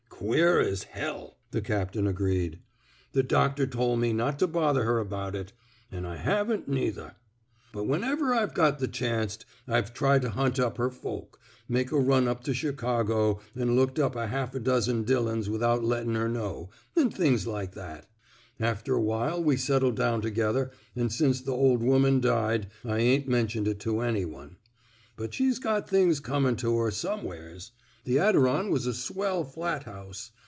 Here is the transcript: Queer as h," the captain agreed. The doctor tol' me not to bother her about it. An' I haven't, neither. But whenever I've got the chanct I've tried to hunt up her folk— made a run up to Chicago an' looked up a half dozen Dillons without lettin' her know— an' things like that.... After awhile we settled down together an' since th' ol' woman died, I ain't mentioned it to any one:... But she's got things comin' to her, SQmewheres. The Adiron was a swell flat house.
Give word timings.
Queer 0.23 0.59
as 0.59 0.85
h," 0.93 1.15
the 1.49 1.61
captain 1.61 2.05
agreed. 2.05 2.59
The 3.13 3.23
doctor 3.23 3.65
tol' 3.65 3.97
me 3.97 4.13
not 4.13 4.37
to 4.37 4.45
bother 4.45 4.83
her 4.83 4.99
about 4.99 5.35
it. 5.35 5.51
An' 5.91 6.05
I 6.05 6.17
haven't, 6.17 6.67
neither. 6.67 7.15
But 7.73 7.85
whenever 7.85 8.31
I've 8.31 8.53
got 8.53 8.77
the 8.77 8.87
chanct 8.87 9.45
I've 9.67 9.95
tried 9.95 10.21
to 10.21 10.29
hunt 10.29 10.59
up 10.59 10.77
her 10.77 10.91
folk— 10.91 11.39
made 11.67 11.91
a 11.91 11.95
run 11.95 12.27
up 12.27 12.43
to 12.43 12.53
Chicago 12.53 13.39
an' 13.55 13.75
looked 13.75 13.97
up 13.97 14.15
a 14.15 14.27
half 14.27 14.51
dozen 14.61 15.05
Dillons 15.05 15.49
without 15.49 15.83
lettin' 15.83 16.13
her 16.13 16.29
know— 16.29 16.69
an' 16.95 17.09
things 17.09 17.47
like 17.47 17.71
that.... 17.73 18.07
After 18.59 18.93
awhile 18.93 19.43
we 19.43 19.57
settled 19.57 19.95
down 19.95 20.21
together 20.21 20.69
an' 20.95 21.09
since 21.09 21.41
th' 21.41 21.49
ol' 21.49 21.77
woman 21.77 22.19
died, 22.21 22.67
I 22.85 22.99
ain't 22.99 23.27
mentioned 23.27 23.67
it 23.67 23.79
to 23.79 24.01
any 24.01 24.25
one:... 24.25 24.57
But 25.15 25.33
she's 25.33 25.57
got 25.57 25.89
things 25.89 26.19
comin' 26.19 26.57
to 26.57 26.77
her, 26.77 26.91
SQmewheres. 26.91 27.71
The 28.03 28.15
Adiron 28.15 28.71
was 28.71 28.87
a 28.87 28.95
swell 28.95 29.43
flat 29.43 29.83
house. 29.83 30.31